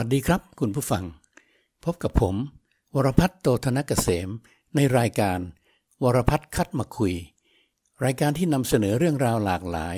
[0.00, 1.04] สวัสดีครับ คุณผู้ฟัง
[1.84, 2.34] พบกับผม
[2.94, 4.28] วรพัฒน์โตธนกเกษม
[4.76, 5.38] ในรายการ
[6.02, 7.14] วรพัฒน์คัดมาคุย
[8.04, 9.96] รายการที่นำเสนอเรื่องราวหลากหลาย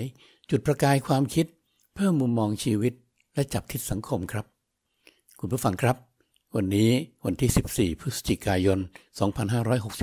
[0.50, 1.46] จุดประกายความคิด
[1.94, 2.92] เพิ่มมุมมองชีวิต
[3.34, 4.46] และจับทิศสังคมครับ
[5.40, 5.96] คุณผู้ฟังครับ
[6.56, 6.90] วันนี้
[7.24, 8.78] วันที่ 14 พฤศจิกายน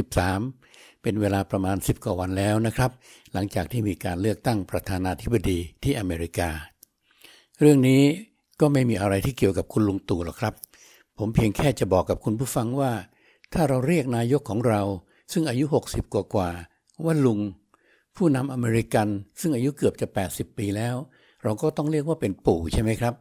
[0.09, 2.91] 2563 เป็นเวลาประมาณ 10 กว่าวันแล้วนะครับ
[3.33, 6.49] หลังจากที่มีการเลือกตั้งประธานาธิบดีที่อเมริกา
[7.59, 8.03] เรื่องนี้
[8.59, 10.53] ก็ไม่มีอะไรที่เกี่ยวกับคุณลุงตู่หรอกครับ
[11.17, 12.91] ผมเพียงแค่จะบอกกับคุณผู้ฟังว่า
[13.53, 14.81] ถ้าเราเรียกนายกของเรา
[15.31, 16.49] ซึ่งอายุ 60 กว่ากว่า
[17.05, 17.39] ว่าลุง
[18.15, 19.07] ผู้นำอเมริกัน
[19.39, 20.95] ซึ่งอายุเกือบจะ 80 ปีแล้ว
[21.43, 23.13] เราก็ต้องเรียกว่าเป็นปู่ใช่ไหมครับ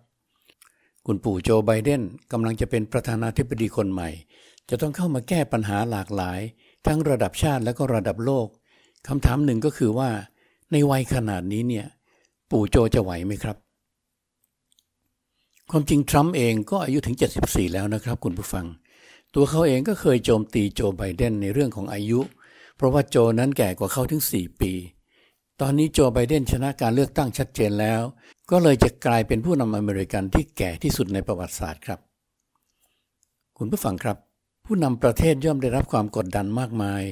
[1.06, 4.10] คุณปู่โจไบเดนกำลังจะเป็นประธานาธิบดีคนใหม่
[4.68, 6.40] จะต้องเข้ามาแก้ปัญหาหลากหลาย
[6.86, 8.46] ทั้งระดับชาติและก็ระดับโลก
[9.08, 10.10] คำถามหนึ่งก็คือว่า
[10.72, 11.86] ในวัยขนาดนี้เนี่ย
[12.50, 13.56] ปู่โจจะไหวไหมครับ
[15.70, 18.66] ความจริงทรัมป์เองก็อายุถึง 74 แล้วนะครับคุณผู้ฟัง
[19.34, 22.20] ตัวเขาเองก็เคยโจมตีโจไบเดนในเรื่องของอายุ
[22.76, 24.72] เพราะว่าโจนั้นแก่กว่าเขาถึง 4 ปี
[25.60, 28.02] ตอนนี้โจไบเดนชนะการเลือกตั้งชัดเจนแล้ว
[28.50, 31.98] ก็เลยจะกลายเป็นผู้นำอเมริกันที่แก่ที่สุดในประวัติศาสตร์ครับ
[33.58, 34.16] คุณผู้ฟังครับ
[34.66, 37.02] ผู้นำประเทศย่อมได้รับความกดดันมากมาย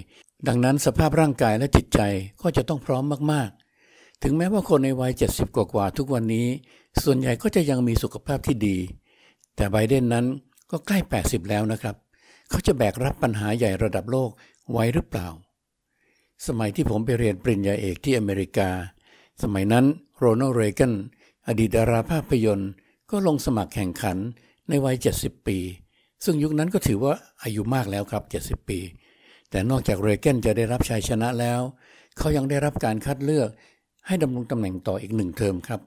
[0.46, 2.00] ดังนั้นสภาพร่างกายและจิตใจ
[2.42, 3.50] ก็จะต้องพร้อมมาก
[4.26, 6.46] ถึงแม้ว่าคนในวัย 70 กว่าๆทุกวันนี้
[7.02, 8.76] ส่วนใหญ่ก็จะยังมีสุขภาพที่ดี
[9.56, 10.26] แต่ไบเดนนั้น
[10.70, 11.96] ก็ใกล้ 80 แล้วนะครับ
[12.50, 14.30] เขาจะแบกรับปัญหาใหญ่ระดับโลก
[14.72, 15.28] ไว้หรือเปล่า
[16.46, 18.68] สมัยที่ผมไปเรียนปริญญาเอกที่อเมริกา
[19.42, 19.84] สมัยนั้น
[20.18, 20.92] โรนัลด์เรแกน
[21.46, 22.70] อดีตดาราภาพยนตร์
[23.10, 24.16] ก็ลงสมัครแข่งขัน
[24.68, 25.58] ในวัย 70 ปี
[26.24, 28.78] ซึ่งยุคนั้นก็ถือว่าอายุมากแล้วครับ 70 ปี
[29.50, 31.60] แต่นอกจากเรแกนจะได้รับชัยชนะแล้ว
[32.18, 33.50] เขายังได้รับการคัดเลือก
[34.06, 35.80] ให้ดำรงตำแหน่งต่ออีกหนึ่งเทอมครับ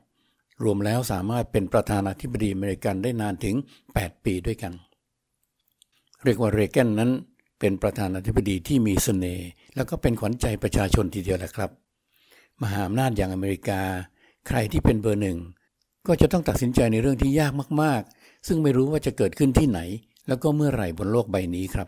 [0.64, 3.56] รวมแล้วสามารถเป็นประธานาธิบดีอเมริกันได้นานถึง
[3.92, 4.74] 8 ปีด้วยกัน
[6.24, 7.12] เรียกว่าเรแกนนั้น
[7.60, 11.72] เป็นประธานาธิบดีที่มีสเสน่ห์แล้วก็เป็นขวัญใจประชาชนทีเดียวแหละครับ
[12.62, 13.82] มหาอำนาจอย่างอเมริกา
[14.48, 15.38] ใครที่เป็นเบอร์หนึ่ง
[16.08, 17.52] ก็จะต้องตัดสินใจในเรื่องที่ยาก
[17.82, 19.80] มากๆ ซึ่งไม่รู้ว่าจะเกิดขึ้นที่ไหน
[20.28, 21.88] แล้วก็เมื่อไหร่บนโลกใบนี้ครับ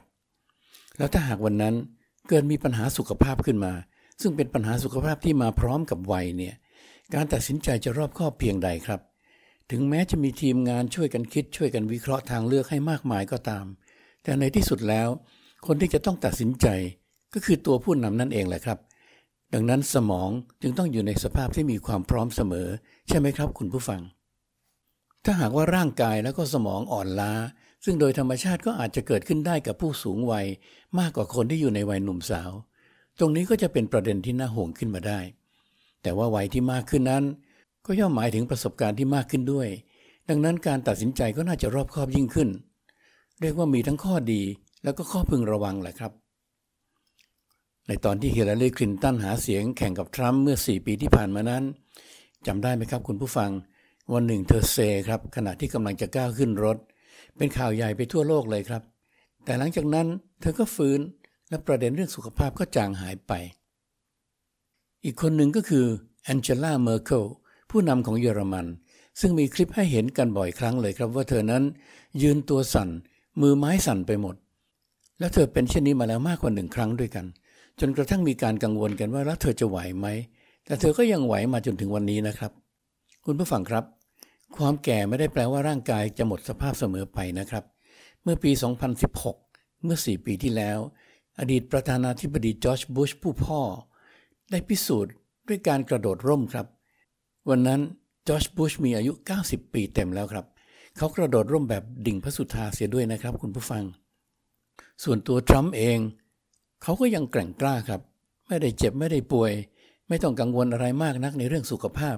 [0.97, 1.75] แล้วถ้าหากวันนั้น
[2.27, 3.73] เกิดมีปัญหาสุขภาพขึ้นมา
[4.21, 6.55] ซึ่งเป็นปัญหาสุขภาพที่มาพร้อมกับวัยเนี่ย
[7.13, 9.01] การตัดสินใจจะรอบคอบเพียงใดครับ
[9.71, 13.65] ถึงแม้จะมีทีมงานช่วยกันคิดช่วยกันวิเคราะห์ทางเลือกให้มากมายก็ตาม
[14.23, 15.09] แต่ในที่สุดแล้ว
[15.67, 16.67] คนที่จะต้องตัดสินใจ
[17.33, 18.79] ก็คือตัวผู้นำนั่นเองแหละครับ
[19.53, 20.29] ดังนั้นสมอง
[20.61, 22.67] จึงต้องอยู่ในสภาพที่มีความพร้อมเสมอ
[23.07, 24.01] ใช่ไหมครับ คุณผู้ฟัง
[25.25, 27.33] ถ้าหากว่าร่างกายแล้วก็สมองอ่อนล้า
[27.85, 30.45] ซึ่งโดยธรรมชาติก็อาจจะเกิดขึ้นได้กับผู้สูงวัย
[30.99, 32.51] มากกว่าคนที่อยู่ในวัยหนุ่มสาว
[33.19, 35.19] ตรงนี้ก็จะเป็นประเด็นที่น่าห่วงขึ้นมาได้
[36.01, 37.23] แต่ว่าวัยที่มากขึ้นนั้น
[37.85, 39.67] ก็ย่อมหมายถึงประสบการณ์ที่มากขึ้นด้วย
[40.29, 42.49] ดังนั้นการตัดสินใจก็น่าจะรอบคอบยิ่งขึ้น
[43.41, 44.41] เรียกว่ามีทั้งข้อดี
[44.83, 46.11] แล้วก็ข้อพึงระวังแหละครับ
[47.87, 51.63] ในตอนที่ฮิลลารีคลินตันหาเสียงแข่งกับทรัมป์เมื่อ 4 ปีที่ผ่านมานั้น
[52.47, 53.51] จำได้ไหมครับคุณผู้ฟัง
[54.13, 56.77] วันหนึ่งเธอเซครับขณะที่กำลังจะก้าวขึ้นรถ
[57.37, 58.83] เป็นข่าวใหญ่ไปทั่วโลกเลยครับ
[59.45, 60.07] แต่หลังจากนั้น
[60.41, 60.99] เธอก็ฟื้น
[61.49, 63.33] และประเด็นเรื่องสุขภาพก็จางหายไป
[65.03, 65.85] อีกคนหนึ่งก็คือ
[66.23, 67.23] แองเจล่าเมอร์เคิล
[67.69, 68.67] ผู้นำของเยอรมัน
[69.19, 71.63] ซึ่งมีคลิปให้เห็นกันบ่อยครั้งเลยครับว่าเธอนั้น
[72.21, 72.89] ยืนตัวสั่น
[73.41, 74.35] มือไม้สั่นไปหมด
[75.19, 77.25] และเธอเป็นเช่นนี้มาแล้วมากกว่าหนึ่งครั้งด้วยกัน
[77.79, 80.07] จนกระทั่งมีการกังวลกันว่าแล้วเธอจะไหวไหม
[80.65, 82.51] แต่เธอก็ยังไหวมาจนถึงวันนี้นะครับ
[83.25, 83.83] คุณผู้ฟังครับ
[84.57, 87.63] ความแก่ไม่ได้แปลว่าร่างกายจะหมดสภาพเสมอไปนะครับ
[88.23, 88.51] เมื่อปี
[89.17, 90.79] 2016 เมื่อ 4 ปีที่แล้ว
[91.39, 93.61] อดีตประธานาธิบดีจอร์จบุชผู้พ่อ
[94.51, 95.13] ได้พิสูจน์
[95.47, 96.67] ด้วยการกระโดดร่มครับ
[97.49, 97.81] วันนั้น
[98.27, 99.11] จอร์จบุชมีอายุ
[99.43, 100.45] 90 ปีเต็มแล้วครับ
[100.97, 103.83] เขากระโดดร่มแบบดิ่งพระสุธาเสียด้วยนะครับ คุณผู้ฟัง
[105.03, 105.99] ส่วนตัวทรัมป์เอง
[106.83, 108.01] เขาก็ยังแกร่งกล้าครับ
[108.47, 109.51] ไม่ได้เจ็บไม่ได้ป่วย
[110.07, 112.17] ไม่ต้องกังวลอะไรมากนักในเรื่องสุขภาพ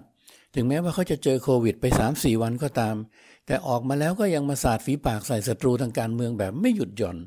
[0.56, 2.96] ถึงแม้ว่าเขาจะเจอโควิดไป 3-4 วันก็ตาม
[3.46, 7.18] แต่ออกมาแล้วก็ยังมาสาดฝีปากใส่ศัตรูทางการเมืองแบบไม่หยุดหย่อน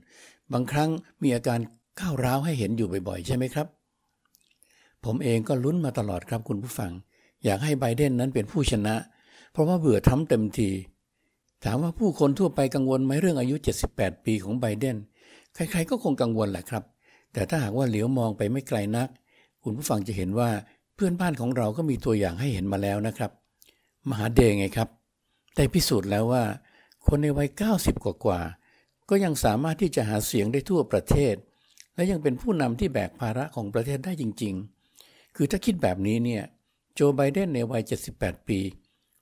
[0.53, 0.91] บางครั้ง
[1.23, 1.61] มีอาการ
[2.01, 3.67] ก้าวร้าวให้เห็นอยู่บ่อยๆ ใช่ไหมครับ
[5.05, 6.93] ผมเองก็ลุ้นมาตลอดครับคุณผู้ฟัง
[7.45, 8.95] อยากให้ไบเดนนั้นเป็นผู้ชนะ
[9.53, 10.71] เพราะว่าเบื่อทำเต็มที
[11.65, 13.57] ถามว่าผู้คนทั่วไปกังวลไหมเรื่องอายุ
[13.91, 14.97] 78 ปีของไบเดน
[15.55, 16.85] ใครๆก็คงกังวลแหละครับ
[17.33, 19.09] แต่ถ้าหากว่าเหลียวมองไปไม่ไกลนัก
[19.63, 20.51] คุณผู้ฟังจะเห็นว่า
[20.95, 23.31] เพื่อนบ้านของเราก็มีตัวอย่างให้เห็นมาแล้วนะครับ
[24.11, 24.89] มหาเดงไงครับ
[25.57, 26.45] ได้พิสูจน์แล้วว่า
[27.07, 27.49] คนในวัย
[27.81, 28.41] 90 กว่า
[29.09, 31.35] ก็ยังสามารถที่จะหาเสียงได้ทั่วประเทศ
[31.95, 34.55] และยังเป็นผู้นำที่แบกภาระของประเทศได้จริง
[34.95, 36.43] ๆ คือถ้าคิดแบบนี้เนี่ย
[36.95, 37.83] โจไบเดนในวัย
[38.15, 38.59] 78 ปี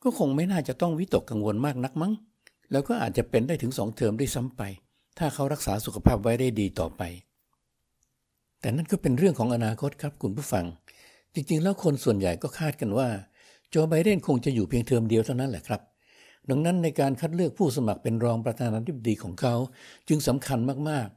[0.02, 2.12] ก็คงไม่น่าจะต้องวิตกกังวลมากนักมั้ง
[2.72, 4.62] แล้วก็อาจจะเป็นได้ถึงสองเทอมได้ซ้ำไป
[5.18, 7.02] ถ้าเขารักษาสุขภาพไว้ได้ดีต่อไป
[8.60, 10.64] แต่นั่นก็เป็นเรื่องของอนาคตครับคุณผู้ฟัง
[11.34, 13.08] จริงๆ แล้วคนส่วนใหญ่ก็คาดกันว่า
[13.70, 15.80] โจไบเดนคงจะอยู่เพียงเทอมเดียวเท่านั้นแหละครับ
[16.48, 19.54] ดังนั้นในการคัดเลือกผู้สมัครเป็นรองประธานาธิบดีของเขา
[20.08, 20.58] จึงสำคัญ
[20.90, 21.08] มาก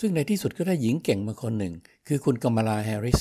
[0.00, 1.74] ซึ่งในที่สุดก็ได้หญิงเก่งมาคนหนึ่ง
[2.08, 3.20] คือคุณกมลาแฮร์ริส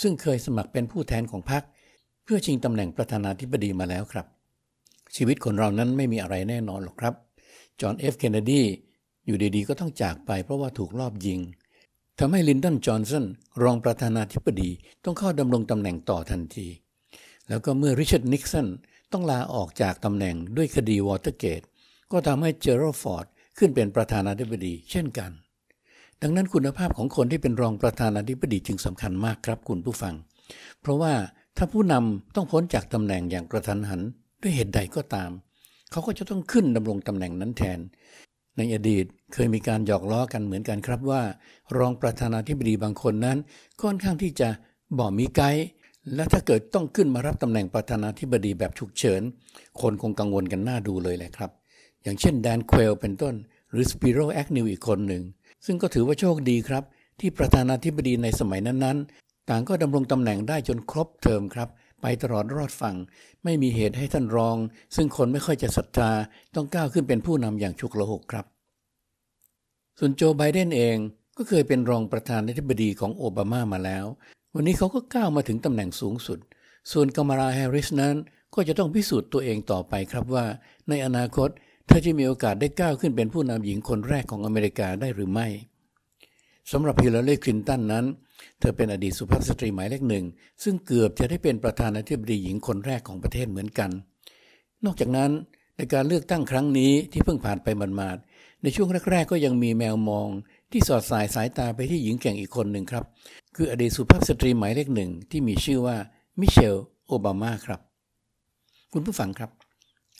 [0.00, 1.62] ซึ่งเคยสมัครเป็นผู้แทนของพรรค
[2.24, 4.26] เพื่อชิงตำแหน่งประธานาธิบดีมาแล้วครับ
[5.16, 7.14] ชีวิตคนเรานั้นไม่มีอะไรแน่นอนหรอกครับ
[7.80, 8.62] จอห์นเอฟเคนเนดี
[9.26, 11.40] อยู่ดีๆ ก็ต้องจากไปเพราะว่าถูกลอบยิง
[12.18, 13.24] ทำให้ลินดอนจอห์นสัน
[13.62, 14.70] รองประธานาธิบดี
[15.04, 16.66] ต้องเข้าดำรงตำแหน่งต่อทันที
[17.48, 18.66] แล้วก็เมื่อริชาร์ดนิกสัน
[19.12, 21.62] ต้องลาออกจากตำแหน่งด้วยคดีวอเตอร์เกต
[22.12, 23.26] ก็ทำให้เจอรัลด์ฟอร์ด
[23.58, 25.30] ขึ้นเป็นประธานาธิบดีเช่นกัน
[26.22, 30.14] ดังนั้นคุณภาพของคนที่เป็นรองประธานาธิบดีจึงสำคัญมากครับคุณผู้ฟัง
[30.80, 31.12] เพราะว่า
[31.56, 34.00] ถ้าผู้นำต้องพ้นจากตำแหน่งอย่างกระทันหัน
[34.42, 35.30] ด้วยเหตุใดก็ตาม
[35.90, 37.78] เขาก็จะต้องขึ้นดำรงตำแหน่งนั้นแทน
[38.56, 41.22] ในอดีตเคยมีการหยอกล้อกันเหมือนกันครับว่า
[41.78, 43.38] รองประธานาธิบดีบางคนนั้น
[43.82, 44.48] ค่อนข้างที่จะ
[44.98, 45.66] บ่มิไก๊
[46.14, 49.22] และถ้าเกิดต้องขึ้นมารับตำแหน่งประธานาธิบดีแบบฉุกเฉิน
[49.80, 51.50] คนคงกังวลกันน่าดูเลยแหละครับ
[52.02, 53.34] อย่างเช่นแดนเควลเป็นต้น
[53.70, 55.22] หรือสปิโรแอคนิวอีกคนหนึ่ง
[55.64, 56.84] ซึ่งก็ถือว่าโชคดีครับ
[57.20, 61.68] ที่ประธานาธิบดีในสมัยนั้นๆ ต่างก็ดำรงตำแหน่งได้จนครบเทอมครับ
[62.02, 62.96] ไปตลอดรอดฝั่ง
[63.44, 64.56] ไม่มีเหตุให้ท่านรอง
[64.96, 66.10] ซึ่งคนไม่ค่อยจะศรัทธา
[66.54, 68.44] ต้องก้าวขึ้นเป็นผู้นำอย่างฉุกละหุกครับ
[69.98, 70.96] ส่วนโจไบเดนเอง
[71.36, 74.04] ก็เคยเป็นรองประธานาธิบดีของโอบามามาแล้ว
[74.54, 76.38] วันนี้เขาก็ก้าวมาถึงตำแหน่งสูงสุด
[76.92, 78.16] ส่วนกามาราแฮร์ริสนั้น
[78.54, 80.44] ก็จะต้องพิสูจน์ตัวเองต่อไปครับว่า
[80.88, 81.48] ในอนาคต
[81.86, 85.46] เธอจะมีโอกาสได้ก้าวขึ้นเป็นผู้นำหญิงคนแรกของอเมริกาได้หรือไม่
[86.72, 88.04] สำหรับฮิลลารีคลินตันนั้น
[88.60, 90.24] เธอเป็นอดีตสุภาพสตรีหมายเลขหนึ่ง
[90.62, 93.90] ซึ่งเกือบจะได้เป็นประธานาธิบดีหญิงคนแรกของประเทศเหมือนกัน
[94.84, 95.30] นอกจากนั้น
[95.76, 97.68] ในการเลือกตั้งครั้งนี้ที่เพิ่งผ่านไป
[98.00, 100.28] มาดๆในช่วงแรก ๆ ก็ยังมีแมวมอง
[100.72, 103.04] ที่สอดสายสายตาไปที่หญิงแก่งอีกคนหนึ่งครับ
[103.56, 105.96] คืออดีตสุภาพสตรีหมายเลขหนึ่งที่มีชื่อว่า
[106.40, 107.80] มิเชลโอบามาครับ
[108.92, 109.50] คุณผู้ฟังครับ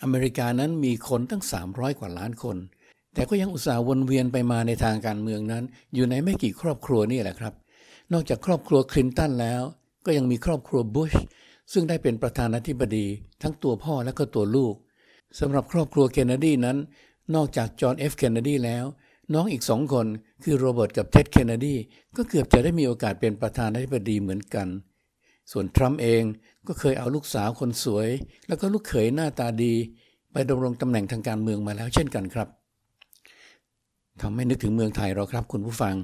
[0.03, 2.57] อเมริกานั้นมีคนตั้ง 300 กว่าล้านคน
[3.15, 5.65] แต่ก็ยังอุตส่าห์วนเวียนไปมาในทางการเมืองนั้น
[5.95, 7.55] อยู่ในไม่กี่ครอบครัวนี่แหละครับ
[8.13, 9.63] นอกจากครอบครัวคลินตันแล้ว
[10.07, 11.13] ก็ยังมีครอบครัวบุช
[11.73, 13.07] ซึ่งได้เป็นประธานาธิบดี
[13.43, 14.75] ทั้งตัวพ่อและก็ตัวลูก
[15.39, 16.79] สำหรับครอบครัวเคนเนดีนั้น
[17.35, 18.85] นอกจากจอห์นเอฟเคนเนดีแล้ว
[19.35, 20.07] น้องอีกสองคน
[20.45, 21.75] คือโรเบิร์ตกับเท็ดเคนเนดี
[22.17, 24.69] ก็เกือบจะได้มีโอกาสเป็นประธานาธิบดีเหมือนกัน
[25.53, 26.23] ส่วนทรัมป์เอง
[26.67, 28.09] ก็เคยเอาลูกสาวคนสวย
[28.49, 29.75] แล้วก็ลูกเขยหน้าตาดี
[30.33, 32.49] ไปดำรงตำแหน่งทางการเมืองมาแล้วเช่นกันครับ
[34.21, 35.95] ทำให้นึกถึงเมืองไทยเราครับคุณผู้ฟัง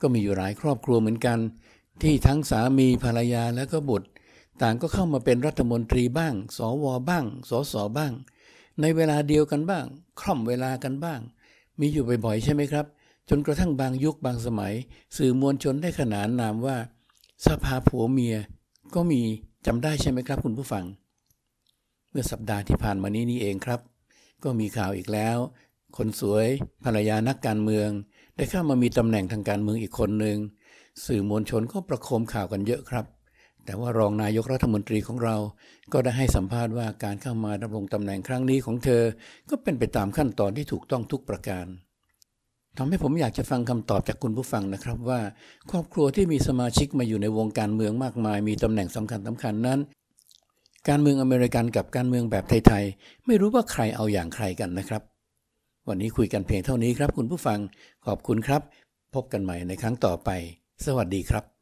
[0.00, 1.38] ก็มีอยู่หลายครอบครัวเหมือนกัน
[2.02, 4.08] ที่ทั้งสามีภรรยาและก็บุตร
[4.62, 8.12] ต่างก็เข้ามาเป็นรัฐมนตรีบ้าง สวบ้าง สสบ้าง
[8.80, 9.84] ในเวลาเดียวกันบ้าง
[10.20, 11.20] คล่อมเวลากันบ้าง
[11.80, 12.86] มีอยู่บ่อยๆใช่ไหมครับ
[13.28, 14.74] จนกระทั่งบางยุคบางสมัย
[15.16, 16.76] สื่อมวลชนได้ขนานนามว่า
[17.46, 18.36] สภาผัวเมีย
[18.94, 19.22] ก็มี
[19.66, 20.84] จำได้ใช่ไหมครับคุณผู้ฟัง
[22.10, 23.80] เมื่อสัปดาห์ที่ผ่านมานี้นี่เองครับ
[24.44, 25.38] ก็มีข่าวอีกแล้ว
[25.96, 26.46] คนสวย
[26.84, 27.88] ภรรยานักการเมือง
[28.36, 30.38] ได้เข้ามามีตำแหน่งทางการเมืองอีกคนหนึ่ง
[31.04, 33.06] สื่อมวลชนก็ประโคมข่าวกันเยอะครับ
[33.64, 35.36] แต่ว่ารองนายกรัฐมนตรีของเรา
[35.92, 39.02] ก็ได้ให้สัมภาษณ์ว่าการเข้ามาดำรงตำแหน่งครั้งนี้ของเธอ
[39.50, 41.66] ก็เป็นไปตามขั้นตอนที่ถูกต้องทุกประการ
[42.78, 45.20] ทำให้ผมอยากจะฟังคำตอบจากคุณผู้ฟังนะครับว่า
[45.70, 49.78] ครอบครัวที่มีสมาชิกมาอยู่ในวงการเมืองมากมาย มีตำแหน่งสำคัญสำคัญนั้น
[50.88, 55.02] การเมืองอเมริกันกับการเมืองแบบไทยๆไม่รู้ว่าใครเอาอย่างใครกันนะครับ
[55.88, 57.58] วันนี้คุยกันเพียงเท่านี้ครับ คุณผู้ฟัง
[58.06, 58.62] ขอบคุณครับ
[59.14, 60.30] พบกันใหม่ในครั้งต่อไป
[60.84, 61.55] สวัสดีครับ